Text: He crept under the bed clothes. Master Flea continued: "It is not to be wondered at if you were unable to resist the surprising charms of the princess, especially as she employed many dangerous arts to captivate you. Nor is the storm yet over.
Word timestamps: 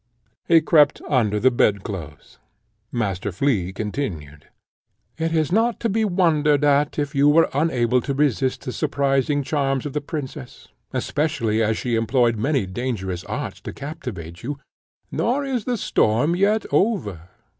He 0.47 0.61
crept 0.61 0.99
under 1.07 1.39
the 1.39 1.51
bed 1.51 1.83
clothes. 1.83 2.39
Master 2.91 3.31
Flea 3.31 3.71
continued: 3.71 4.47
"It 5.19 5.31
is 5.35 5.51
not 5.51 5.79
to 5.81 5.89
be 5.89 6.03
wondered 6.05 6.63
at 6.63 6.97
if 6.97 7.13
you 7.13 7.29
were 7.29 7.51
unable 7.53 8.01
to 8.01 8.15
resist 8.15 8.65
the 8.65 8.71
surprising 8.73 9.43
charms 9.43 9.85
of 9.85 9.93
the 9.93 10.01
princess, 10.01 10.69
especially 10.91 11.61
as 11.61 11.77
she 11.77 11.93
employed 11.93 12.35
many 12.35 12.65
dangerous 12.65 13.23
arts 13.25 13.61
to 13.61 13.73
captivate 13.73 14.41
you. 14.41 14.57
Nor 15.11 15.45
is 15.45 15.65
the 15.65 15.77
storm 15.77 16.35
yet 16.35 16.65
over. 16.71 17.29